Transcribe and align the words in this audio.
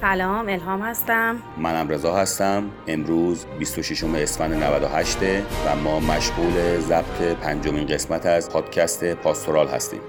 سلام 0.00 0.48
الهام 0.48 0.82
هستم. 0.82 1.36
منم 1.56 1.88
رضا 1.88 2.16
هستم. 2.16 2.70
امروز 2.86 3.46
26 3.58 4.04
اسفند 4.04 4.54
98 4.54 5.18
و 5.66 5.76
ما 5.76 6.00
مشغول 6.00 6.80
ضبط 6.80 7.36
پنجمین 7.42 7.86
قسمت 7.86 8.26
از 8.26 8.50
پادکست 8.50 9.14
پاستورال 9.14 9.68
هستیم. 9.68 10.00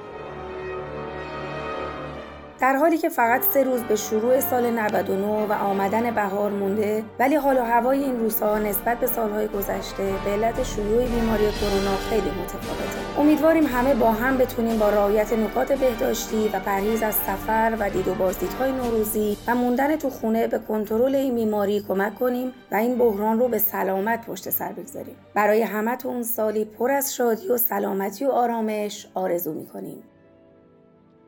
در 2.61 2.75
حالی 2.75 2.97
که 2.97 3.09
فقط 3.09 3.41
سه 3.43 3.63
روز 3.63 3.81
به 3.81 3.95
شروع 3.95 4.39
سال 4.39 4.69
99 4.69 5.45
و 5.49 5.53
آمدن 5.53 6.11
بهار 6.11 6.51
مونده 6.51 7.03
ولی 7.19 7.35
حال 7.35 7.57
و 7.57 7.61
هوای 7.61 8.03
این 8.03 8.19
روزها 8.19 8.59
نسبت 8.59 8.99
به 8.99 9.07
سالهای 9.07 9.47
گذشته 9.47 10.13
به 10.25 10.31
علت 10.31 10.63
شیوع 10.63 11.05
بیماری 11.05 11.51
کرونا 11.51 11.95
خیلی 12.09 12.29
متفاوته. 12.29 13.19
امیدواریم 13.19 13.65
همه 13.65 13.95
با 13.95 14.11
هم 14.11 14.37
بتونیم 14.37 14.79
با 14.79 14.89
رعایت 14.89 15.33
نکات 15.33 15.71
بهداشتی 15.71 16.49
و 16.53 16.59
پرهیز 16.59 17.03
از 17.03 17.15
سفر 17.15 17.77
و 17.79 17.89
دید 17.89 18.07
و 18.07 18.13
بازدیدهای 18.13 18.71
نوروزی 18.71 19.37
و 19.47 19.55
موندن 19.55 19.95
تو 19.95 20.09
خونه 20.09 20.47
به 20.47 20.59
کنترل 20.59 21.15
این 21.15 21.35
بیماری 21.35 21.85
کمک 21.87 22.15
کنیم 22.15 22.51
و 22.71 22.75
این 22.75 22.97
بحران 22.97 23.39
رو 23.39 23.47
به 23.47 23.57
سلامت 23.57 24.25
پشت 24.25 24.49
سر 24.49 24.71
بگذاریم. 24.71 25.15
برای 25.33 25.61
همتون 25.61 26.23
سالی 26.23 26.65
پر 26.65 26.91
از 26.91 27.15
شادی 27.15 27.47
و 27.47 27.57
سلامتی 27.57 28.25
و 28.25 28.29
آرامش 28.29 29.07
آرزو 29.13 29.53
می‌کنیم. 29.53 30.03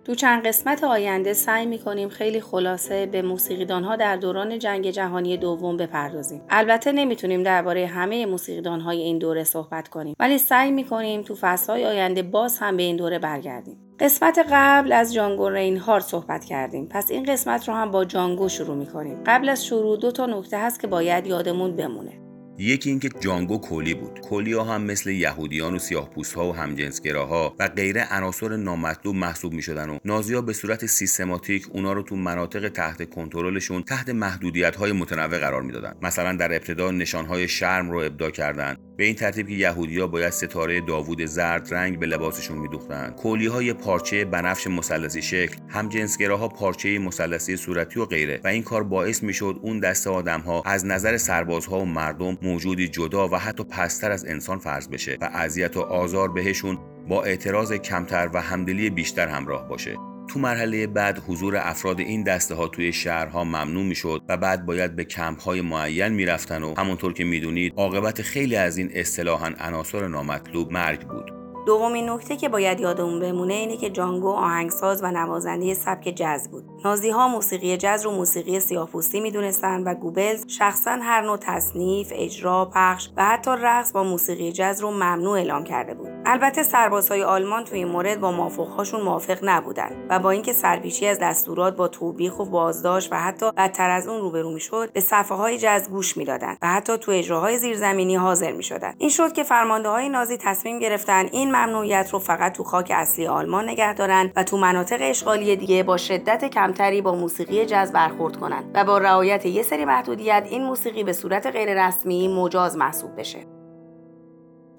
تو 0.05 0.15
چند 0.15 0.47
قسمت 0.47 0.83
آینده 0.83 1.33
سعی 1.33 1.65
می‌کنیم 1.65 2.09
خیلی 2.09 2.41
خلاصه 2.41 3.05
به 3.05 3.21
موسیقیدانها 3.21 3.95
در 3.95 4.15
دوران 4.15 4.59
جنگ 4.59 4.89
جهانی 4.89 5.37
دوم 5.37 5.77
بپردازیم. 5.77 6.41
البته 6.49 6.91
نمی‌تونیم 6.91 7.43
درباره 7.43 7.85
همه 7.85 8.25
موسیقیدانهای 8.25 9.01
این 9.01 9.17
دوره 9.17 9.43
صحبت 9.43 9.87
کنیم 9.87 10.15
ولی 10.19 10.37
سعی 10.37 10.71
می‌کنیم 10.71 11.21
تو 11.21 11.35
فصلهای 11.35 11.85
آینده 11.85 12.23
باز 12.23 12.57
هم 12.59 12.77
به 12.77 12.83
این 12.83 12.95
دوره 12.95 13.19
برگردیم. 13.19 13.77
قسمت 13.99 14.45
قبل 14.51 14.91
از 14.91 15.13
جانگو 15.13 15.49
رینهارد 15.49 16.03
صحبت 16.03 16.45
کردیم 16.45 16.87
پس 16.91 17.11
این 17.11 17.23
قسمت 17.23 17.67
رو 17.67 17.75
هم 17.75 17.91
با 17.91 18.05
جانگو 18.05 18.49
شروع 18.49 18.75
می‌کنیم. 18.75 19.23
قبل 19.25 19.49
از 19.49 19.65
شروع 19.65 19.97
دو 19.97 20.11
تا 20.11 20.25
نکته 20.25 20.57
هست 20.57 20.79
که 20.79 20.87
باید 20.87 21.27
یادمون 21.27 21.75
بمونه. 21.75 22.30
یکی 22.61 22.89
اینکه 22.89 23.09
جانگو 23.19 23.61
کلی 23.61 23.93
بود. 23.93 24.19
کلی 24.19 24.53
ها 24.53 24.63
هم 24.63 24.81
مثل 24.81 25.09
یهودیان 25.09 25.75
و 25.75 25.79
سیاهپوست 25.79 26.33
ها 26.33 26.49
و 26.49 26.55
همجنسگراها 26.55 27.55
و 27.59 27.67
غیره 27.67 28.13
عناصر 28.13 28.57
نامطلوب 28.57 29.15
محسوب 29.15 29.53
می 29.53 29.61
شدن 29.61 29.89
و 29.89 29.97
نازی 30.05 30.41
به 30.41 30.53
صورت 30.53 30.85
سیستماتیک 30.85 31.67
اونا 31.71 31.93
رو 31.93 32.03
تو 32.03 32.15
مناطق 32.15 32.69
تحت 32.69 33.09
کنترلشون 33.09 33.83
تحت 33.83 34.09
محدودیت 34.09 34.75
های 34.75 34.91
متنوع 34.91 35.37
قرار 35.37 35.61
می‌دادن. 35.61 35.95
مثلا 36.01 36.35
در 36.35 36.53
ابتدا 36.53 36.91
نشان 36.91 37.25
های 37.25 37.47
شرم 37.47 37.91
رو 37.91 37.97
ابدا 37.97 38.31
کردند 38.31 38.77
به 38.97 39.03
این 39.03 39.15
ترتیب 39.15 39.47
که 39.47 39.53
یهودیا 39.53 40.07
باید 40.07 40.29
ستاره 40.29 40.81
داوود 40.81 41.25
زرد 41.25 41.73
رنگ 41.73 41.99
به 41.99 42.05
لباسشون 42.05 42.57
میدوختند 42.57 43.15
کلی 43.15 43.47
های 43.47 43.73
پارچه 43.73 44.25
بنفش 44.25 44.67
مثلثی 44.67 45.21
شکل 45.21 45.57
هم 45.69 45.89
جنسگراها 45.89 46.47
پارچه 46.47 46.99
مثلثی 46.99 47.57
صورتی 47.57 47.99
و 47.99 48.05
غیره. 48.05 48.41
و 48.43 48.47
این 48.47 48.63
کار 48.63 48.83
باعث 48.83 49.23
می‌شد 49.23 49.59
اون 49.61 49.79
دست 49.79 50.07
آدم 50.07 50.41
ها 50.41 50.63
از 50.65 50.85
نظر 50.85 51.17
سربازها 51.17 51.79
و 51.79 51.85
مردم 51.85 52.37
موجودی 52.51 52.87
جدا 52.87 53.27
و 53.27 53.35
حتی 53.35 53.63
پستر 53.63 54.11
از 54.11 54.25
انسان 54.25 54.59
فرض 54.59 54.87
بشه 54.87 55.17
و 55.21 55.29
اذیت 55.33 55.77
و 55.77 55.79
آزار 55.79 56.31
بهشون 56.31 56.77
با 57.07 57.23
اعتراض 57.23 57.73
کمتر 57.73 58.29
و 58.33 58.41
همدلی 58.41 58.89
بیشتر 58.89 59.27
همراه 59.27 59.67
باشه. 59.67 59.97
تو 60.27 60.39
مرحله 60.39 60.87
بعد 60.87 61.23
حضور 61.27 61.57
افراد 61.57 61.99
این 61.99 62.23
دسته 62.23 62.55
ها 62.55 62.67
توی 62.67 62.93
شهرها 62.93 63.43
ممنوع 63.43 63.83
می‌شد 63.83 64.21
و 64.29 64.37
بعد 64.37 64.65
باید 64.65 64.95
به 64.95 65.03
کمپ 65.03 65.41
های 65.41 65.61
معین 65.61 66.07
می‌رفتن 66.07 66.63
و 66.63 66.73
همونطور 66.77 67.13
که 67.13 67.23
می‌دونید 67.23 67.73
عاقبت 67.77 68.21
خیلی 68.21 68.55
از 68.55 68.77
این 68.77 68.89
اصطلاحا 68.93 69.51
عناصر 69.59 70.07
نامطلوب 70.07 70.71
مرگ 70.71 71.07
بود. 71.07 71.40
دومین 71.65 72.09
نکته 72.09 72.35
که 72.35 72.49
باید 72.49 72.79
یادمون 72.79 73.19
بمونه 73.19 73.53
اینه 73.53 73.77
که 73.77 73.89
جانگو 73.89 74.31
آهنگساز 74.31 75.03
و 75.03 75.11
نوازنده 75.11 75.73
سبک 75.73 76.13
جز 76.15 76.47
بود. 76.47 76.63
نازی 76.85 77.09
ها 77.09 77.27
موسیقی 77.27 77.77
جز 77.77 78.01
رو 78.05 78.11
موسیقی 78.11 78.59
سیاه‌پوستی 78.59 79.19
می‌دونستند 79.19 79.87
و 79.87 79.93
گوبلز 79.93 80.45
شخصا 80.47 80.91
هر 80.91 81.21
نوع 81.21 81.37
تصنیف، 81.37 82.11
اجرا، 82.15 82.71
پخش 82.75 83.09
و 83.17 83.25
حتی 83.25 83.51
رقص 83.51 83.91
با 83.91 84.03
موسیقی 84.03 84.51
جز 84.51 84.81
رو 84.81 84.91
ممنوع 84.91 85.37
اعلام 85.37 85.63
کرده 85.63 85.93
بود. 85.93 86.09
البته 86.25 86.63
سربازهای 86.63 87.23
آلمان 87.23 87.63
توی 87.63 87.77
این 87.77 87.87
مورد 87.87 88.19
با 88.19 88.31
مافوقهاشون 88.31 89.01
موافق 89.01 89.37
نبودند 89.43 90.05
و 90.09 90.19
با 90.19 90.31
اینکه 90.31 90.53
سرپیچی 90.53 91.07
از 91.07 91.19
دستورات 91.21 91.75
با 91.75 91.87
توبیخ 91.87 92.39
و 92.39 92.45
بازداشت 92.45 93.13
و 93.13 93.15
حتی 93.15 93.51
بدتر 93.51 93.89
از 93.89 94.07
اون 94.07 94.21
روبرو 94.21 94.51
می‌شد 94.51 94.91
به 94.93 94.99
صفحه 94.99 95.37
های 95.37 95.57
جز 95.57 95.89
گوش 95.89 96.17
می‌دادند 96.17 96.57
و 96.61 96.67
حتی 96.67 96.97
تو 96.97 97.11
اجراهای 97.11 97.57
زیرزمینی 97.57 98.15
حاضر 98.15 98.51
می‌شدند 98.51 98.95
این 98.97 99.09
شد 99.09 99.33
که 99.33 99.43
فرمانده 99.43 99.89
های 99.89 100.09
نازی 100.09 100.37
تصمیم 100.37 100.79
گرفتن 100.79 101.25
این 101.31 101.50
ممنوعیت 101.51 102.09
رو 102.13 102.19
فقط 102.19 102.53
تو 102.53 102.63
خاک 102.63 102.91
اصلی 102.95 103.27
آلمان 103.27 103.69
نگه 103.69 103.93
دارن 103.93 104.31
و 104.35 104.43
تو 104.43 104.57
مناطق 104.57 104.97
اشغالی 105.01 105.55
دیگه 105.55 105.83
با 105.83 105.97
شدت 105.97 106.45
کمتری 106.45 107.01
با 107.01 107.15
موسیقی 107.15 107.65
جز 107.65 107.91
برخورد 107.91 108.37
کنند 108.37 108.71
و 108.73 108.85
با 108.85 108.97
رعایت 108.97 109.45
یه 109.45 109.63
سری 109.63 109.85
محدودیت 109.85 110.47
این 110.49 110.63
موسیقی 110.63 111.03
به 111.03 111.13
صورت 111.13 111.47
غیررسمی 111.47 112.27
مجاز 112.27 112.77
محسوب 112.77 113.19
بشه. 113.19 113.39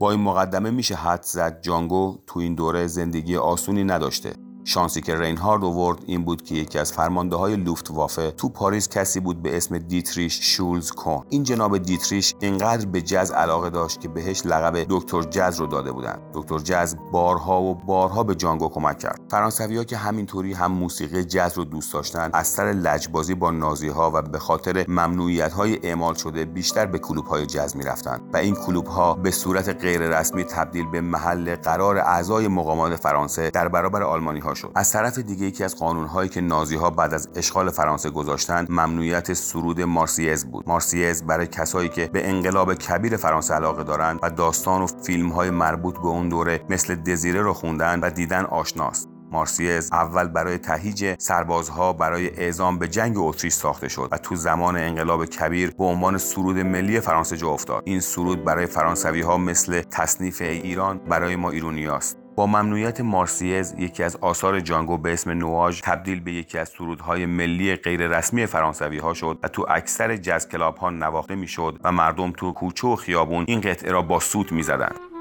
با 0.01 0.11
این 0.11 0.21
مقدمه 0.21 0.71
میشه 0.71 0.95
حد 0.95 1.23
زد 1.23 1.61
جانگو 1.61 2.19
تو 2.27 2.41
این 2.41 2.55
دوره 2.55 2.87
زندگی 2.87 3.37
آسونی 3.37 3.85
نداشته. 3.85 4.33
شانسی 4.65 5.01
که 5.01 5.19
رینهارد 5.19 5.65
اوورد 5.65 5.99
این 6.07 6.25
بود 6.25 6.43
که 6.43 6.55
یکی 6.55 6.79
از 6.79 6.93
فرمانده 6.93 7.37
های 7.37 7.57
لوفت 7.57 7.91
وافه 7.91 8.31
تو 8.31 8.49
پاریس 8.49 8.89
کسی 8.89 9.21
بود 9.21 9.43
به 9.43 9.57
اسم 9.57 9.79
دیتریش 9.79 10.41
شولز 10.43 10.91
کون 10.91 11.25
این 11.29 11.43
جناب 11.43 11.79
دیتریش 11.79 12.35
اینقدر 12.41 12.87
به 12.87 13.03
جز 13.03 13.31
علاقه 13.31 13.71
داشت 13.71 14.01
که 14.01 14.09
بهش 14.09 14.47
لقب 14.47 14.87
دکتر 14.89 15.23
جز 15.23 15.61
رو 15.61 15.67
داده 15.67 15.93
بودن. 15.93 16.19
دکتر 16.35 16.59
جز 16.59 16.97
بارها 17.13 17.63
و 17.63 17.75
بارها 17.75 18.23
به 18.23 18.35
جانگو 18.35 18.69
کمک 18.69 18.99
کرد. 18.99 19.21
فرانسوی 19.31 19.77
ها 19.77 19.85
که 19.85 19.97
همینطوری 19.97 20.53
هم 20.53 20.73
موسیقی 20.73 21.25
جز 21.25 21.53
رو 21.57 21.65
دوست 21.65 21.93
داشتن 21.93 22.31
از 22.33 22.47
سر 22.47 22.65
لجبازی 22.65 23.35
با 23.35 23.51
نازی 23.51 23.89
ها 23.89 24.11
و 24.15 24.23
به 24.23 24.39
خاطر 24.39 24.85
ممنوعیت 24.89 25.53
های 25.53 25.79
اعمال 25.83 26.15
شده 26.15 26.45
بیشتر 26.45 26.87
به 26.87 26.99
کلوب 26.99 27.27
های 27.27 27.47
جز 27.47 27.77
می‌رفتن. 27.77 28.21
و 28.33 28.37
این 28.37 28.55
کلوب 28.55 28.87
ها 28.87 29.15
به 29.15 29.31
صورت 29.31 29.69
غیررسمی 29.69 30.45
تبدیل 30.45 30.87
به 30.91 31.01
محل 31.01 31.57
قرار 31.57 31.99
اعضای 31.99 32.49
مقامات 32.49 32.97
فرانسه 32.97 33.51
در 33.51 33.69
برابر 33.69 34.03
آلمانی 34.03 34.41
ها 34.41 34.52
شد. 34.55 34.73
از 34.75 34.93
طرف 34.93 35.19
دیگه 35.19 35.47
یکی 35.47 35.65
از 35.65 35.77
قانونهایی 35.77 36.29
که 36.29 36.41
نازی 36.41 36.77
ها 36.77 36.91
بعد 36.91 37.15
از 37.15 37.29
اشغال 37.35 37.71
فرانسه 37.71 38.11
گذاشتن 38.11 38.67
ممنوعیت 38.69 39.33
سرود 39.33 39.81
مارسیز 39.81 40.45
بود. 40.45 40.69
مارسیز 40.69 41.23
برای 41.23 41.47
کسایی 41.47 41.89
که 41.89 42.07
به 42.07 42.29
انقلاب 42.29 42.75
کبیر 42.75 43.17
فرانسه 43.17 43.55
علاقه 43.55 43.85
دارند 43.85 44.19
و 44.23 44.31
داستان 44.31 44.83
و 44.83 44.87
فیلم 44.87 45.29
های 45.29 45.51
مربوط 45.51 45.95
به 45.95 46.07
اون 46.07 46.29
دوره 46.29 46.61
مثل 46.71 46.95
دزیره 46.95 47.43
رو 47.43 47.53
خوندن 47.53 48.01
و 48.01 48.11
دیدن 48.11 48.45
آشناست. 48.45 49.09
مارسیز 49.33 49.93
اول 49.93 50.29
برای 50.29 50.59
تهیج 50.59 51.15
سربازها 51.19 51.93
برای 51.93 52.31
اعزام 52.41 52.79
به 52.79 52.89
جنگ 52.89 53.19
اتریش 53.19 53.53
ساخته 53.53 53.89
شد 53.89 54.09
و 54.13 54.19
تو 54.19 54.37
زمان 54.37 54.77
انقلاب 54.77 55.27
کبیر 55.27 55.71
به 55.71 55.85
عنوان 55.85 56.19
سرود 56.19 56.59
ملی 56.59 57.01
فرانسه 57.01 57.37
جا 57.37 57.49
افتاد. 57.49 57.83
این 57.87 58.01
سرود 58.01 58.45
برای 58.45 58.67
فرانسوی 58.67 59.21
ها 59.21 59.37
مثل 59.37 59.83
تصنیف 59.83 60.41
ایران 60.41 60.99
برای 60.99 61.37
ما 61.37 61.51
ایرونیاست. 61.51 62.22
با 62.37 62.47
ممنوعیت 62.47 63.01
مارسیز 63.01 63.75
یکی 63.79 64.03
از 64.03 64.17
آثار 64.17 64.61
جانگو 64.61 64.99
به 64.99 65.13
اسم 65.13 65.31
نواژ 65.31 65.81
تبدیل 65.81 66.21
به 66.21 66.33
یکی 66.33 66.59
از 66.59 66.69
سرودهای 66.69 67.27
ملی 67.27 67.77
غیررسمی 67.77 68.47
فرانسوی 68.47 68.99
ها 68.99 69.15
شد 69.15 69.39
و 69.43 69.49
تو 69.49 69.67
اکثر 69.69 70.17
جز 70.17 70.49
کلاب 70.49 70.77
ها 70.77 70.91
نواخته 70.91 71.35
می‌شد 71.35 71.81
و 71.85 71.93
مردم 71.93 72.33
تو 72.33 72.53
کوچه 72.53 72.89
و 72.89 72.97
خیابون 72.97 73.45
این 73.49 73.61
قطعه 73.61 73.93
را 73.93 74.03
با 74.03 74.21
سوت 74.21 74.53
می‌زدند. 74.53 75.12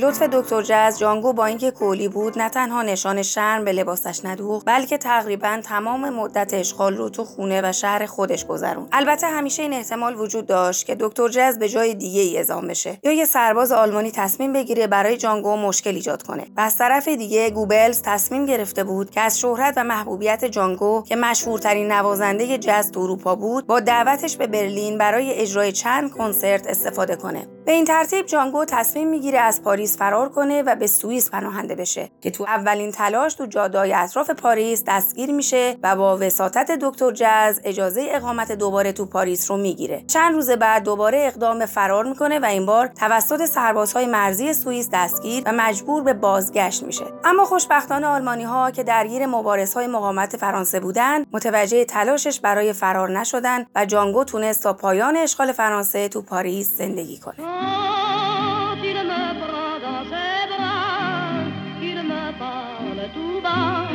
لطف 0.00 0.22
دکتر 0.22 0.62
جز 0.62 0.98
جانگو 0.98 1.32
با 1.32 1.46
اینکه 1.46 1.70
کولی 1.70 2.08
بود 2.08 2.38
نه 2.38 2.48
تنها 2.48 2.82
نشان 2.82 3.22
شرم 3.22 3.64
به 3.64 3.72
لباسش 3.72 4.24
ندوخت 4.24 4.66
بلکه 4.66 4.98
تقریبا 4.98 5.60
تمام 5.64 6.08
مدت 6.08 6.54
اشغال 6.54 6.96
رو 6.96 7.08
تو 7.08 7.24
خونه 7.24 7.60
و 7.64 7.72
شهر 7.72 8.06
خودش 8.06 8.46
گذروند 8.46 8.88
البته 8.92 9.26
همیشه 9.26 9.62
این 9.62 9.72
احتمال 9.72 10.16
وجود 10.16 10.46
داشت 10.46 10.86
که 10.86 10.96
دکتر 11.00 11.28
جز 11.28 11.58
به 11.58 11.68
جای 11.68 11.94
دیگه 11.94 12.20
ای 12.20 12.36
اعزام 12.36 12.66
بشه 12.66 12.98
یا 13.02 13.12
یه 13.12 13.24
سرباز 13.24 13.72
آلمانی 13.72 14.10
تصمیم 14.10 14.52
بگیره 14.52 14.86
برای 14.86 15.16
جانگو 15.16 15.56
مشکل 15.56 15.94
ایجاد 15.94 16.22
کنه. 16.22 16.46
و 16.56 16.60
از 16.60 16.76
طرف 16.76 17.08
دیگه 17.08 17.50
گوبلز 17.50 18.02
تصمیم 18.02 18.46
گرفته 18.46 18.84
بود 18.84 19.10
که 19.10 19.20
از 19.20 19.40
شهرت 19.40 19.74
و 19.76 19.84
محبوبیت 19.84 20.44
جانگو 20.44 21.02
که 21.02 21.16
مشهورترین 21.16 21.92
نوازنده 21.92 22.58
جز 22.58 22.90
تو 22.90 23.00
اروپا 23.00 23.34
بود 23.34 23.66
با 23.66 23.80
دعوتش 23.80 24.36
به 24.36 24.46
برلین 24.46 24.98
برای 24.98 25.32
اجرای 25.32 25.72
چند 25.72 26.10
کنسرت 26.10 26.66
استفاده 26.66 27.16
کنه. 27.16 27.59
به 27.64 27.72
این 27.72 27.84
ترتیب 27.84 28.26
جانگو 28.26 28.64
تصمیم 28.64 29.08
می‌گیره 29.08 29.38
از 29.38 29.62
پاریس 29.62 29.98
فرار 29.98 30.28
کنه 30.28 30.62
و 30.62 30.74
به 30.74 30.86
سوئیس 30.86 31.30
پناهنده 31.30 31.74
بشه 31.74 32.10
که 32.20 32.30
تو 32.30 32.44
اولین 32.44 32.90
تلاش 32.90 33.34
تو 33.34 33.46
جاده‌های 33.46 33.92
اطراف 33.92 34.30
پاریس 34.30 34.84
دستگیر 34.86 35.32
میشه 35.32 35.76
و 35.82 35.96
با 35.96 36.18
وساطت 36.20 36.70
دکتر 36.70 37.10
جز 37.10 37.60
اجازه 37.64 38.06
اقامت 38.10 38.52
دوباره 38.52 38.92
تو 38.92 39.06
پاریس 39.06 39.50
رو 39.50 39.56
می‌گیره. 39.56 40.04
چند 40.06 40.34
روز 40.34 40.50
بعد 40.50 40.82
دوباره 40.82 41.22
اقدام 41.26 41.66
فرار 41.66 42.04
می‌کنه 42.04 42.38
و 42.38 42.44
این 42.44 42.66
بار 42.66 42.86
توسط 42.86 43.44
سربازهای 43.44 44.06
مرزی 44.06 44.52
سوئیس 44.52 44.88
دستگیر 44.92 45.42
و 45.46 45.52
مجبور 45.52 46.02
به 46.02 46.12
بازگشت 46.12 46.82
میشه. 46.82 47.04
اما 47.24 47.44
خوشبختانه 47.44 48.06
آلمانی 48.06 48.44
ها 48.44 48.70
که 48.70 48.82
درگیر 48.82 49.26
مبارز 49.26 49.74
های 49.74 49.86
مقاومت 49.86 50.36
فرانسه 50.36 50.80
بودند 50.80 51.26
متوجه 51.32 51.84
تلاشش 51.84 52.40
برای 52.40 52.72
فرار 52.72 53.18
نشدن 53.18 53.66
و 53.74 53.86
جانگو 53.86 54.24
تونست 54.24 54.62
تا 54.62 54.72
پایان 54.72 55.16
اشغال 55.16 55.52
فرانسه 55.52 56.08
تو 56.08 56.22
پاریس 56.22 56.78
زندگی 56.78 57.18
کنه. 57.18 57.49
Quand 57.50 58.82
il 58.90 58.98
me 59.10 59.24
prend 59.42 59.76
dans 59.86 60.04
ses 60.12 60.42
bras, 60.52 61.44
qu'il 61.80 62.00
me 62.12 62.24
parle 62.44 63.02
tout 63.14 63.38
bas, 63.46 63.88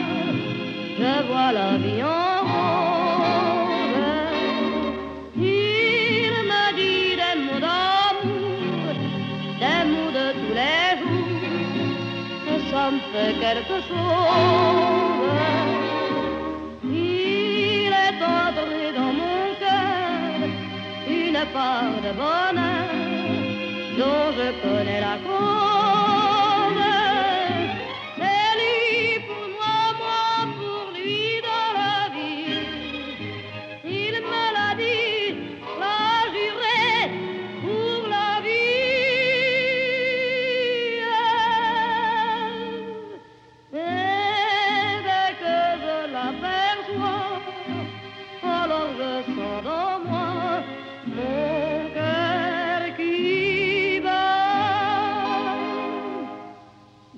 je 0.99 1.13
vois 1.27 1.51
la 1.59 1.69
vie 1.83 2.03
en 2.03 2.35
rose. 2.51 3.35
Il 5.35 6.33
me 6.51 6.63
dit 6.79 7.09
des 7.21 7.35
mots 7.45 7.61
d'amour, 7.65 8.95
des 9.63 9.81
mots 9.91 10.13
de 10.19 10.27
tous 10.39 10.55
les 10.61 10.89
jours, 10.99 11.95
et 12.51 12.61
ça 12.71 12.85
quelque 13.43 13.77
chose. 13.89 15.35
Il 16.83 17.91
est 18.05 18.21
entré 18.37 18.81
dans 18.97 19.13
mon 19.21 19.39
cœur 19.61 20.37
une 21.07 21.41
part 21.53 21.97
de 22.05 22.11
bonheur. 22.19 22.84
dove 23.95 24.53
con 24.61 24.83
la 24.83 25.54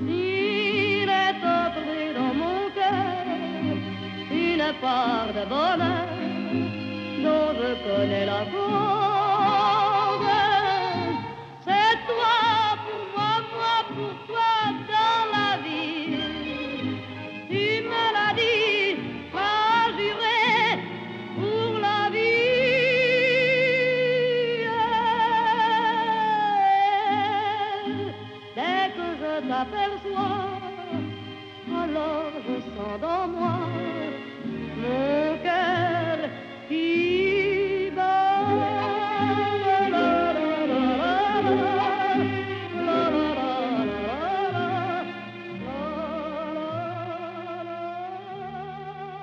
Il 0.00 1.08
est 1.08 1.42
entré 1.44 2.14
dans 2.14 2.34
mon 2.34 2.70
cœur 2.76 3.26
une 4.30 4.72
part 4.80 5.32
de 5.34 5.44
bonheur 5.48 6.08
dont 7.24 7.50
je 7.58 7.70
connais 7.84 8.26
la 8.26 8.44
cause. 8.52 8.67
Alors 31.82 32.32
je 32.46 32.56
sens 32.74 33.00
dans 33.00 33.26
moi 33.28 33.58
mon 34.82 35.38
cœur 35.44 36.18
qui 36.68 37.18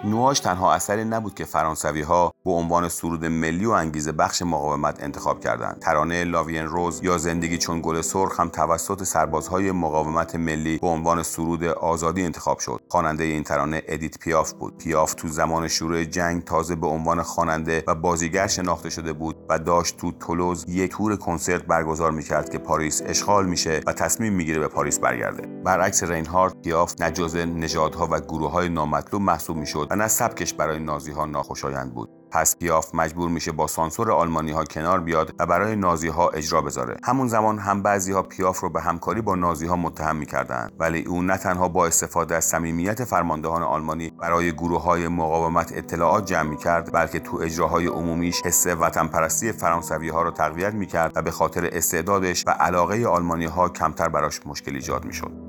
نواش 0.06 0.40
تنها 0.40 0.74
اثری 0.74 1.04
نبود 1.06 1.34
که 1.34 1.46
فرانسوی 1.46 2.02
ها 2.02 2.35
به 2.46 2.52
عنوان 2.52 2.90
سرود 2.90 3.26
ملی 3.26 3.66
و 3.66 3.72
انگیزه 3.72 4.12
بخش 4.12 4.42
مقاومت 4.42 5.04
انتخاب 5.04 5.40
کردند. 5.40 5.80
ترانه 5.80 6.24
La 6.24 6.36
Vie 6.36 6.54
en 6.54 6.66
rose 6.66 7.04
یا 7.04 7.18
زندگی 7.18 7.58
چون 7.58 7.82
گل 7.82 8.02
سرخ 8.02 8.40
هم 8.40 8.50
توسط 8.50 9.04
سربازهای 9.04 9.72
مقاومت 9.72 10.36
ملی 10.36 10.78
به 10.78 10.88
عنوان 10.88 11.24
سرود 11.24 11.64
آزادی 11.64 12.24
انتخاب 12.24 12.60
شد. 12.60 12.82
خواننده 12.90 13.24
این 13.24 13.44
ترانه 13.44 13.82
ادیت 13.88 14.20
پیاف 14.20 14.54
بود. 14.54 14.78
پیاف 14.78 15.14
تو 15.14 15.28
زمان 15.28 15.68
شروع 15.68 16.04
جنگ 16.04 16.44
تازه 16.44 16.76
به 16.76 16.88
عنوان 16.88 17.24
خواننده 17.24 17.84
و 17.88 17.96
بازیگر 17.96 18.48
شناخته 18.48 18.90
شده 18.90 19.14
بود 19.14 19.46
و 19.50 19.60
داشت 19.60 19.98
تو 19.98 20.12
تولوز 20.12 20.66
یک 20.68 20.92
تور 20.92 21.16
کنسرت 21.16 21.64
برگزار 21.64 22.12
می‌کرد 22.12 22.50
که 22.50 22.58
پاریس 22.58 23.02
اشغال 23.06 23.46
میشه 23.46 23.82
و 23.86 23.94
تصمیم 23.94 24.34
می‌گیره 24.34 24.60
به 24.60 24.68
پاریس 24.68 25.00
برگرده. 25.00 25.48
برعکس 25.64 26.04
رینهارد 26.04 26.62
پیاف 26.62 26.94
نه 27.02 27.12
جزء 27.12 27.46
نژادها 27.46 28.08
و 28.12 28.20
گروه 28.20 28.52
های 28.52 28.70
نامطلوب 28.70 29.22
محسوب 29.22 29.58
می‌شد 29.58 29.88
و 29.92 29.96
نه 29.96 30.08
سبکش 30.08 30.54
برای 30.54 30.80
نازی 30.80 31.12
ها 31.12 31.26
ناخوشایند 31.26 31.94
بود. 31.94 32.10
پس 32.36 32.58
پیاف 32.58 32.96
مجبور 32.96 33.30
میشه 33.30 33.52
با 33.52 33.68
سانسور 33.68 34.12
آلمانی 34.12 34.52
ها 34.52 34.64
کنار 34.64 35.00
بیاد 35.00 35.36
و 35.40 35.46
برای 35.46 35.76
نازی 35.76 36.08
ها 36.08 36.30
اجرا 36.30 36.62
بذاره. 36.62 36.98
همون 37.04 37.28
زمان 37.28 37.60
هم 37.60 37.84
بعضی 37.84 38.12
ها 38.12 38.22
پیاف 38.22 38.60
رو 38.60 38.70
به 38.70 38.82
همکاری 38.82 39.22
با 39.22 39.36
نازی 39.36 39.68
ها 39.68 39.76
متهم 39.76 40.16
می‌کردند 40.16 40.72
ولی 40.80 41.02
او 41.02 41.22
نه 41.22 41.38
تنها 41.38 41.70
با 41.70 41.88
استفاده 41.88 42.36
از 42.36 42.46
صمیمیت 42.46 43.04
فرماندهان 43.04 43.64
آلمانی 43.64 44.10
برای 44.10 44.52
گروه 44.52 44.84
های 44.84 45.08
مقاومت 45.08 45.72
اطلاعات 45.76 46.26
جمع 46.26 46.50
می‌کرد 46.50 46.94
بلکه 46.94 47.20
تو 47.20 47.38
اجراهای 47.38 47.88
عمومیش 47.88 48.42
حس 48.46 48.68
وطن 48.68 49.08
پرستی 49.08 49.52
فرانسوی 49.52 50.10
ها 50.10 50.22
رو 50.22 50.32
تقویت 50.32 50.74
می‌کرد 50.74 51.12
و 51.16 51.22
به 51.22 51.32
خاطر 51.32 51.70
استعدادش 51.74 52.44
و 52.48 52.50
علاقه 52.50 53.06
آلمانی 53.08 53.46
ها 53.46 53.70
کمتر 53.70 54.10
براش 54.10 54.40
مشکل 54.46 54.76
ایجاد 54.76 55.06
می‌شد. 55.06 55.45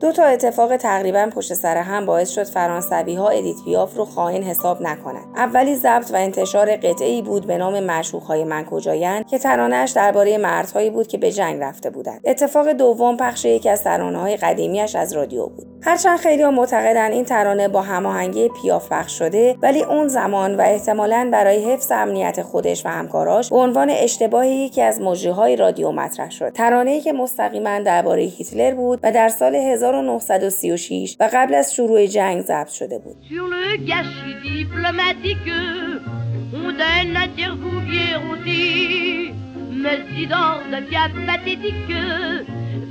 دو 0.00 0.12
تا 0.12 0.24
اتفاق 0.24 0.76
تقریبا 0.76 1.30
پشت 1.34 1.54
سر 1.54 1.76
هم 1.76 2.06
باعث 2.06 2.30
شد 2.30 2.44
فرانسوی 2.44 3.14
ها 3.14 3.28
ادیت 3.28 3.56
پیاف 3.64 3.96
رو 3.96 4.04
خائن 4.04 4.42
حساب 4.42 4.82
نکنند. 4.82 5.24
اولی 5.36 5.76
ضبط 5.76 6.10
و 6.10 6.16
انتشار 6.16 6.76
قطعه 6.76 7.08
ای 7.08 7.22
بود 7.22 7.46
به 7.46 7.58
نام 7.58 7.80
معشوق 7.80 8.22
های 8.22 8.44
من 8.44 8.64
کجایند 8.64 9.26
که 9.26 9.38
ترانهش 9.38 9.90
درباره 9.90 10.38
مردهایی 10.38 10.90
بود 10.90 11.06
که 11.06 11.18
به 11.18 11.32
جنگ 11.32 11.62
رفته 11.62 11.90
بودند. 11.90 12.20
اتفاق 12.24 12.68
دوم 12.68 13.16
پخش 13.16 13.44
یکی 13.44 13.68
از 13.68 13.84
ترانه 13.84 14.18
های 14.18 14.36
قدیمیش 14.36 14.96
از 14.96 15.12
رادیو 15.12 15.46
بود. 15.46 15.69
هرچند 15.82 16.18
خیلی 16.18 16.44
معتقدن 16.44 17.12
این 17.12 17.24
ترانه 17.24 17.68
با 17.68 17.82
هماهنگی 17.82 18.48
پیاف 18.62 18.92
پخش 18.92 19.18
شده 19.18 19.56
ولی 19.62 19.82
اون 19.82 20.08
زمان 20.08 20.54
و 20.56 20.60
احتمالا 20.60 21.28
برای 21.32 21.72
حفظ 21.72 21.92
امنیت 21.92 22.42
خودش 22.42 22.86
و 22.86 22.88
همکاراش 22.88 23.50
به 23.50 23.56
عنوان 23.56 23.90
اشتباهی 23.90 24.50
یکی 24.50 24.82
از 24.82 25.00
مجریهای 25.00 25.56
رادیو 25.56 25.92
مطرح 25.92 26.30
شد. 26.30 26.52
ترانه‌ای 26.52 27.00
که 27.00 27.12
مستقیما 27.12 27.78
درباره 27.78 28.22
هیتلر 28.22 28.74
بود 28.74 29.00
و 29.02 29.12
در 29.12 29.28
سال 29.28 29.54
1936 29.54 31.16
و 31.20 31.30
قبل 31.32 31.54
از 31.54 31.74
شروع 31.74 32.06
جنگ 32.06 32.40
ضبط 32.40 32.68
شده 32.68 32.98
بود. 32.98 33.16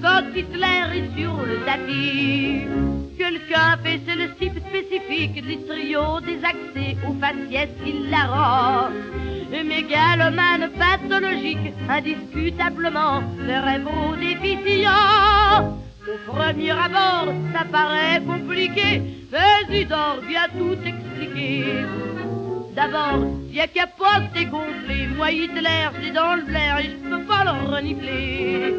Quand 0.01 0.23
Hitler 0.35 0.83
est 0.95 1.19
sur 1.19 1.35
le 1.45 1.57
tapis. 1.65 2.61
Quelqu'un 3.17 3.77
fait 3.83 3.99
c'est 4.05 4.15
le 4.15 4.33
type 4.35 4.59
spécifique 4.69 5.45
du 5.45 5.57
trio 5.67 6.19
des 6.21 6.39
accès 6.43 6.97
au 7.07 7.13
faciès 7.19 7.69
hilarant. 7.85 8.89
Mégalomane 9.51 10.69
pathologique, 10.77 11.73
indiscutablement, 11.89 13.21
cérébro 13.45 14.15
déficient. 14.15 15.77
Au 16.07 16.31
premier 16.31 16.71
abord, 16.71 17.33
ça 17.53 17.65
paraît 17.65 18.21
compliqué, 18.25 19.01
mais 19.31 19.85
dort 19.85 20.19
bien 20.27 20.47
tout 20.57 20.77
expliquer. 20.85 21.85
D'abord, 22.79 23.27
y 23.51 23.59
a 23.59 23.67
qu'à 23.67 23.87
pas 23.87 24.21
gonflé, 24.49 25.07
moi 25.17 25.31
Hitler, 25.31 25.89
j'ai 26.01 26.11
dans 26.11 26.35
le 26.35 26.43
blaire 26.43 26.79
et 26.79 26.91
je 26.91 27.09
peux 27.09 27.23
pas 27.23 27.43
le 27.43 27.73
renifler. 27.73 28.73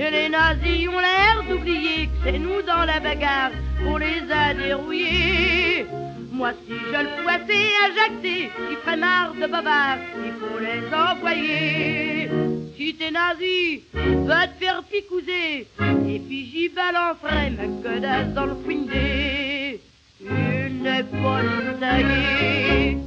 Et 0.00 0.10
les 0.10 0.28
nazis 0.28 0.88
ont 0.88 0.98
l'air 0.98 1.44
d'oublier 1.48 2.06
que 2.06 2.16
c'est 2.24 2.38
nous 2.40 2.60
dans 2.62 2.84
la 2.84 2.98
bagarre 2.98 3.52
qu'on 3.78 3.98
les 3.98 4.24
a 4.32 4.52
dérouillés. 4.52 5.86
Moi, 6.32 6.54
si 6.66 6.72
je 6.72 7.00
le 7.06 7.22
poissais 7.22 7.70
injecté, 7.86 8.50
il 8.68 8.76
ferait 8.78 8.96
marre 8.96 9.34
de 9.34 9.46
bavard, 9.46 9.98
il 10.26 10.32
faut 10.40 10.58
les 10.58 10.82
envoyer. 10.92 12.28
Si 12.76 12.96
t'es 12.96 13.12
nazi, 13.12 13.84
va 14.26 14.48
te 14.48 14.58
faire 14.58 14.82
picouser, 14.82 15.68
et 16.08 16.18
puis 16.18 16.50
j'y 16.50 16.68
balancerai 16.68 17.50
ma 17.50 17.66
godasse 17.66 18.34
dans 18.34 18.46
le 18.46 18.56
fouindé. 18.56 19.80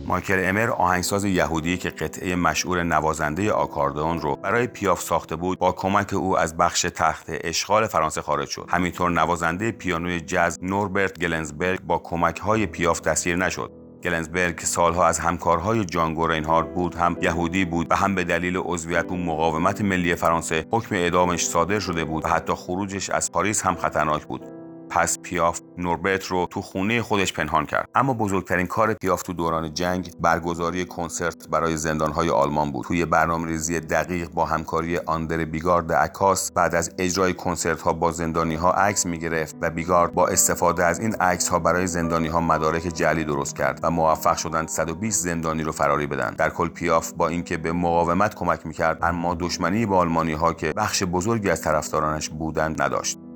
مایکل 0.06 0.42
امر 0.46 0.70
آهنگساز 0.70 1.25
یهودی 1.25 1.78
که 1.78 1.89
قطعه 1.89 2.36
مشهور 2.36 2.84
نوازنده 2.84 3.51
آکاردون 3.51 4.22
رو 4.22 4.36
برای 4.36 4.68
پیاف 4.68 5.01
ساخته 5.01 5.36
بود 5.36 5.60
با 5.60 5.72
کمک 5.72 6.13
او 6.13 6.38
از 6.38 6.58
بخش 6.58 6.82
تخت 6.82 7.25
اشغال 7.30 7.88
فرانسه 7.88 8.22
خارج 8.22 8.48
شد. 8.48 8.66
همینطور 8.70 9.12
نوازنده 9.12 9.72
پیانوی 9.72 10.20
جز 10.20 10.58
نوربرت 10.62 11.20
گلنزبرگ 11.20 11.82
با 11.82 11.98
کمک 11.98 12.39
های 12.39 12.66
پیاف 12.66 13.01
دستگیر 13.01 13.36
نشد. 13.36 13.72
گلنزبرگ 14.04 14.60
سالها 14.60 15.08
از 15.08 15.20
همکارهای 15.20 15.86
جانگو 15.86 16.28
رینهارد 16.28 16.74
بود 16.74 16.96
هم 16.96 17.18
یهودی 17.22 17.66
بود 17.66 17.88
و 17.92 17.96
هم 17.96 18.16
به 18.16 18.24
دلیل 18.24 18.58
عضویت 18.58 19.08
تو 19.08 19.16
مقاومت 19.16 19.82
ملی 19.82 20.16
فرانسه 20.16 20.66
حکم 20.72 20.96
اعدامش 20.96 21.46
صادر 21.46 21.80
شده 21.80 22.06
بود 22.06 22.25
و 22.25 22.28
حتی 22.28 22.54
خروجش 22.54 23.10
از 23.10 23.32
پاریس 23.32 23.62
هم 23.66 23.75
خطرناک 23.75 24.25
بود. 24.25 24.59
پس 24.89 25.19
پیاف 25.19 25.60
نوربرت 25.77 26.25
رو 26.25 26.48
تو 26.51 26.62
خونه 26.62 27.01
خودش 27.01 27.34
پنهان 27.34 27.65
کرد. 27.65 27.89
اما 27.96 28.13
بزرگترین 28.13 28.67
کار 28.67 28.93
پیاف 28.93 29.22
تو 29.22 29.34
دوران 29.34 29.74
جنگ 29.74 30.12
برگزاری 30.19 30.86
کنسرت 30.86 31.48
برای 31.48 31.77
زندانهای 31.77 32.29
آلمان 32.29 32.72
بود. 32.72 32.86
توی 32.86 33.05
برنامه 33.05 33.48
ریزی 33.48 33.79
دقیق 33.79 34.29
با 34.29 34.46
همکاری 34.46 34.98
آندر 34.98 35.46
بیگارد 35.46 35.93
عکاس 35.93 36.51
بعد 36.51 36.75
از 36.75 36.91
اجرای 36.98 37.34
کنسرت 37.34 37.81
ها 37.81 37.93
با 37.93 38.12
زندانی 38.12 38.55
ها 38.55 38.72
عکس 38.72 39.05
می 39.05 39.19
گرفت 39.19 39.55
و 39.62 39.69
بیگارد 39.69 40.13
با 40.13 40.27
استفاده 40.27 40.86
از 40.86 41.00
این 41.00 41.15
عکس 41.15 41.48
ها 41.48 41.60
برای 41.60 41.88
زندانی 41.88 42.27
ها 42.27 42.39
مدارک 42.39 42.81
جعلی 42.81 43.24
درست 43.24 43.55
کرد 43.55 43.79
و 43.84 43.91
موفق 43.91 44.38
شدند 44.38 44.67
120 44.67 45.24
زندانی 45.24 45.63
رو 45.63 45.72
فراری 45.72 46.08
بدن. 46.08 46.34
در 46.34 46.50
کل 46.50 46.67
پیاف 46.67 47.12
با 47.13 47.27
اینکه 47.27 47.58
به 47.58 47.72
مقاومت 47.72 48.36
کمک 48.36 48.65
می‌کرد 48.65 49.00
اما 49.01 49.36
دشمنی 49.39 49.86
با 49.86 49.98
آلمانی 49.98 50.34
ها 50.34 50.53
که 50.53 50.74
بخش 50.74 51.03
بزرگی 51.03 51.50
از 51.50 51.62
طرفدارانش 51.62 52.29
بودند 52.29 52.81
نداشت. 52.81 53.28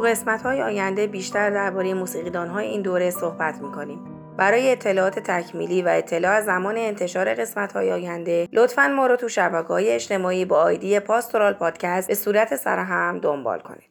تو 0.00 0.06
قسمت 0.06 0.42
های 0.42 0.62
آینده 0.62 1.06
بیشتر 1.06 1.50
درباره 1.50 1.94
موسیقیدان 1.94 2.48
های 2.48 2.66
این 2.66 2.82
دوره 2.82 3.10
صحبت 3.10 3.58
می‌کنیم. 3.62 3.98
برای 4.36 4.72
اطلاعات 4.72 5.18
تکمیلی 5.18 5.82
و 5.82 5.88
اطلاع 5.88 6.40
زمان 6.40 6.76
انتشار 6.76 7.34
قسمت 7.34 7.72
های 7.72 7.92
آینده 7.92 8.48
لطفا 8.52 8.88
ما 8.88 9.06
رو 9.06 9.16
تو 9.16 9.28
شبکه 9.28 9.68
های 9.68 9.90
اجتماعی 9.90 10.44
با 10.44 10.56
آیدی 10.56 11.00
پاستورال 11.00 11.52
پادکست 11.52 12.08
به 12.08 12.14
صورت 12.14 12.56
سرهم 12.56 13.18
دنبال 13.18 13.58
کنید. 13.58 13.90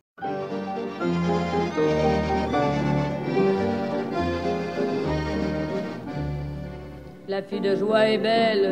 La 7.28 7.42
fille 7.50 7.62
de 7.70 7.76
joie 7.82 8.06
est 8.14 8.22
belle 8.32 8.68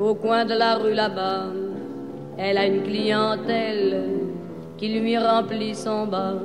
au 0.00 0.12
coin 0.24 0.44
de 0.50 0.56
la 0.64 0.72
rue 0.82 0.96
là-bas. 1.02 1.40
Elle 2.44 2.58
a 2.62 2.64
une 2.70 2.82
clientèle 2.88 4.29
qui 4.80 4.88
lui 4.88 5.18
remplit 5.18 5.74
son 5.74 6.06
bas. 6.06 6.36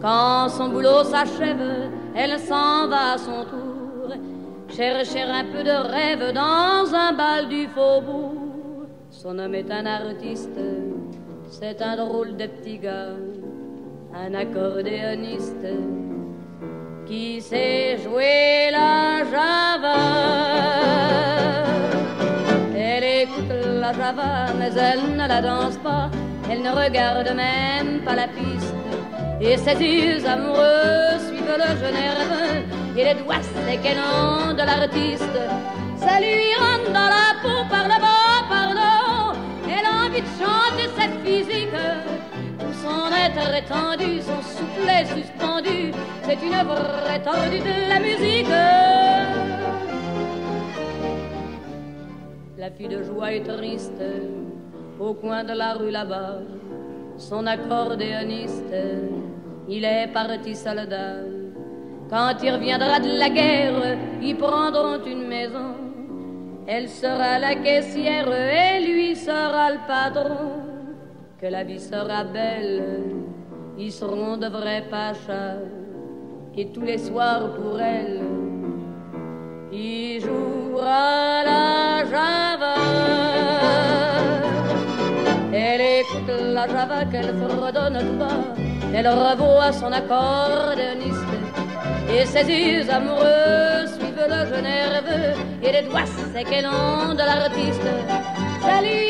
Quand 0.00 0.48
son 0.48 0.68
boulot 0.68 1.02
s'achève, 1.02 1.90
elle 2.14 2.38
s'en 2.38 2.86
va 2.86 3.14
à 3.14 3.18
son 3.18 3.44
tour, 3.44 4.14
chercher 4.68 5.22
un 5.22 5.44
peu 5.52 5.64
de 5.64 5.76
rêve 5.94 6.32
dans 6.32 6.94
un 6.94 7.12
bal 7.12 7.48
du 7.48 7.66
faubourg. 7.66 8.86
Son 9.10 9.36
homme 9.40 9.56
est 9.56 9.68
un 9.68 9.84
artiste, 9.84 10.60
c'est 11.50 11.82
un 11.82 11.96
drôle 11.96 12.36
de 12.36 12.46
petit 12.46 12.78
gars, 12.78 13.16
un 14.14 14.32
accordéoniste 14.32 15.66
qui 17.06 17.40
sait 17.40 17.98
jouer 17.98 18.70
la 18.70 19.24
java. 19.32 19.98
Elle 22.76 23.04
écoute 23.24 23.52
la 23.80 23.92
java, 23.92 24.46
mais 24.56 24.70
elle 24.76 25.16
ne 25.16 25.26
la 25.26 25.42
danse 25.42 25.76
pas 25.78 26.08
elle 26.50 26.62
ne 26.62 26.70
regarde 26.70 27.30
même 27.34 28.00
pas 28.00 28.16
la 28.16 28.26
piste. 28.26 28.74
Et 29.40 29.56
ses 29.56 29.78
yeux 29.80 30.26
amoureux 30.26 31.18
suivent 31.28 31.56
le 31.56 31.70
jeune 31.80 31.94
nerveux 31.94 32.64
et 32.96 33.04
les 33.04 33.14
doigts 33.14 33.46
séquennants 33.66 34.52
de 34.52 34.64
l'artiste. 34.70 35.38
Ça 35.96 36.18
lui 36.18 36.52
rentre 36.58 36.92
dans 36.92 37.10
la 37.18 37.28
peau 37.40 37.58
par 37.70 37.84
le 37.84 37.98
bas, 38.04 38.42
par 38.48 38.70
le 38.78 38.88
haut. 38.98 39.36
Elle 39.64 39.86
a 39.86 40.06
envie 40.06 40.22
de 40.22 40.32
chanter 40.40 40.90
cette 40.98 41.24
physique. 41.24 41.68
Tout 42.58 42.74
son 42.82 43.08
être 43.14 43.54
étendu, 43.54 44.20
son 44.20 44.42
soufflet 44.42 45.04
suspendu. 45.06 45.92
C'est 46.24 46.42
une 46.42 46.66
vraie 46.66 47.22
tordue 47.22 47.60
de 47.60 47.88
la 47.88 48.00
musique. 48.00 48.48
La 52.58 52.70
fille 52.72 52.88
de 52.88 53.02
joie 53.04 53.32
est 53.32 53.44
triste 53.44 54.02
au 55.00 55.14
coin 55.14 55.42
de 55.44 55.54
la 55.54 55.72
rue 55.74 55.90
là-bas, 55.90 56.40
son 57.16 57.46
accordéoniste, 57.46 58.74
il 59.68 59.84
est 59.84 60.08
parti 60.12 60.54
soldat. 60.54 61.22
Quand 62.10 62.34
il 62.42 62.50
reviendra 62.50 63.00
de 63.00 63.18
la 63.18 63.30
guerre, 63.30 63.98
ils 64.20 64.36
prendront 64.36 65.02
une 65.06 65.26
maison. 65.26 65.74
Elle 66.66 66.88
sera 66.88 67.38
la 67.38 67.54
caissière 67.54 68.30
et 68.30 68.80
lui 68.80 69.16
sera 69.16 69.70
le 69.70 69.78
patron. 69.86 70.52
Que 71.40 71.46
la 71.46 71.64
vie 71.64 71.80
sera 71.80 72.24
belle, 72.24 72.82
ils 73.78 73.92
seront 73.92 74.36
de 74.36 74.48
vrais 74.48 74.84
pachas. 74.90 75.60
Et 76.56 76.66
tous 76.72 76.82
les 76.82 76.98
soirs 76.98 77.54
pour 77.54 77.80
elle, 77.80 78.20
il 79.72 80.20
jouera 80.20 81.42
la 81.44 82.04
java. 82.04 82.39
La 86.60 86.68
java 86.68 87.04
qu'elle 87.10 87.34
fredonne 87.42 88.18
bas. 88.18 88.40
Elle 88.94 89.08
revoit 89.08 89.72
son 89.72 89.92
accordéoniste. 90.00 91.34
Et 92.12 92.26
ses 92.26 92.44
yeux 92.44 92.90
amoureux 92.90 93.86
suivent 93.94 94.28
le 94.34 94.40
jeu 94.50 94.60
nerveux 94.60 95.34
et 95.62 95.72
les 95.72 95.82
doigts 95.88 96.12
séquennants 96.34 97.14
de 97.14 97.24
l'artiste. 97.30 97.88
Ça 98.62 98.82
lui 98.82 99.00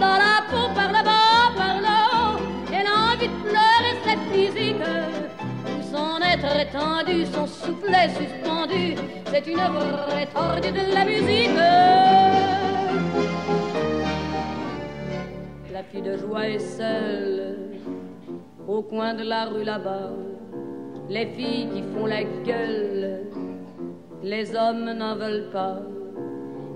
dans 0.00 0.18
la 0.26 0.36
peau 0.50 0.66
par 0.74 0.90
le 0.96 1.02
bas, 1.08 1.46
par 1.60 1.76
le 1.86 1.96
haut. 2.12 2.38
Elle 2.76 2.88
a 2.94 2.96
envie 3.12 3.30
de 3.34 3.38
pleurer 3.48 3.94
cette 4.06 4.26
physique. 4.32 4.86
Son 5.92 6.18
être 6.32 6.52
étendu, 6.64 7.26
son 7.34 7.46
soufflet 7.46 8.08
suspendu. 8.20 8.96
C'est 9.30 9.46
une 9.46 9.66
vraie 9.76 10.28
tordue 10.34 10.72
de 10.72 10.94
la 10.94 11.04
musique. 11.04 12.65
Fille 15.90 16.02
de 16.02 16.16
joie 16.16 16.48
est 16.48 16.58
seule 16.58 17.56
au 18.66 18.82
coin 18.82 19.14
de 19.14 19.22
la 19.22 19.44
rue 19.44 19.62
là-bas. 19.62 20.10
Les 21.08 21.26
filles 21.26 21.68
qui 21.72 21.82
font 21.82 22.06
la 22.06 22.24
gueule, 22.24 23.26
les 24.22 24.54
hommes 24.56 24.92
n'en 24.92 25.14
veulent 25.14 25.50
pas. 25.52 25.78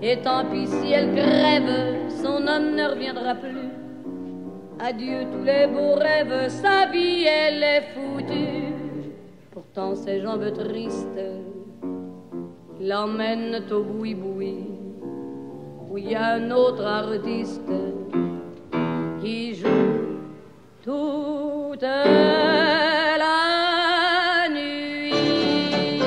Et 0.01 0.17
tant 0.17 0.45
pis 0.45 0.67
si 0.67 0.93
elle 0.93 1.11
crève, 1.13 2.09
son 2.09 2.47
homme 2.47 2.75
ne 2.75 2.89
reviendra 2.89 3.35
plus. 3.35 3.69
Adieu 4.79 5.25
tous 5.31 5.43
les 5.43 5.67
beaux 5.67 5.95
rêves, 5.95 6.49
sa 6.49 6.87
vie 6.87 7.25
elle 7.25 7.61
est 7.61 7.87
foutue. 7.93 8.73
portant 9.53 9.95
ses 9.95 10.21
jambes 10.21 10.53
tristes, 10.53 11.19
l'emmène 12.79 13.61
au 13.71 13.83
boui-boui, 13.83 14.65
où 15.89 15.97
il 15.97 16.11
y 16.11 16.15
a 16.15 16.35
un 16.35 16.49
autre 16.51 16.85
artiste 16.85 17.69
qui 19.21 19.55
joue 19.55 20.19
toute 20.83 21.81
la 21.81 23.29
nuit. 24.49 26.01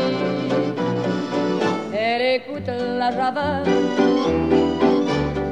Elle 1.95 2.41
écoute 2.41 2.69
la 2.99 3.11
java, 3.13 3.63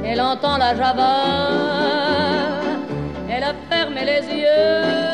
elle 0.05 0.21
entend 0.21 0.57
la 0.57 0.75
java, 0.75 1.15
elle 3.29 3.43
a 3.43 3.53
fermé 3.69 4.05
les 4.05 4.21
yeux 4.41 5.13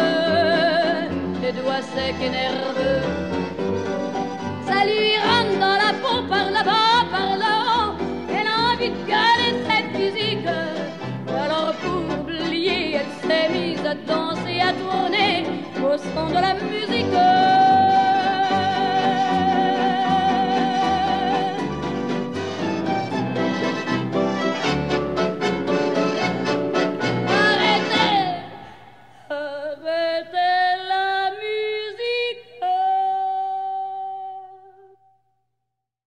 les 1.42 1.52
doigts 1.54 1.82
secs 1.82 2.22
et 2.22 2.30
nerveux. 2.30 3.19
La 16.54 16.56
musique. 16.56 17.38